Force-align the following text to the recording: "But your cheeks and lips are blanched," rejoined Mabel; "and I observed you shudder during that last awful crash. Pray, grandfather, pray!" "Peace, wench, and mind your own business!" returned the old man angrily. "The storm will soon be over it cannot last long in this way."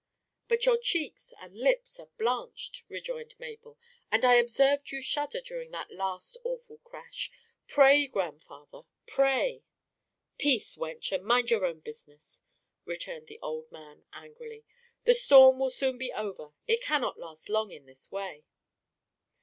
"But 0.47 0.65
your 0.65 0.79
cheeks 0.79 1.31
and 1.39 1.55
lips 1.55 1.99
are 1.99 2.09
blanched," 2.17 2.85
rejoined 2.89 3.35
Mabel; 3.37 3.77
"and 4.11 4.25
I 4.25 4.33
observed 4.37 4.89
you 4.91 4.99
shudder 4.99 5.41
during 5.41 5.69
that 5.69 5.91
last 5.91 6.37
awful 6.43 6.79
crash. 6.79 7.29
Pray, 7.67 8.07
grandfather, 8.07 8.87
pray!" 9.05 9.63
"Peace, 10.39 10.75
wench, 10.75 11.11
and 11.11 11.23
mind 11.23 11.51
your 11.51 11.63
own 11.67 11.81
business!" 11.81 12.41
returned 12.83 13.27
the 13.27 13.37
old 13.43 13.71
man 13.71 14.03
angrily. 14.11 14.65
"The 15.03 15.13
storm 15.13 15.59
will 15.59 15.69
soon 15.69 15.99
be 15.99 16.11
over 16.11 16.55
it 16.65 16.81
cannot 16.81 17.19
last 17.19 17.47
long 17.47 17.69
in 17.69 17.85
this 17.85 18.11
way." 18.11 18.45